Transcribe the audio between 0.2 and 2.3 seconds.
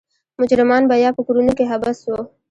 مجرمان به یا په کورونو کې حبس وو.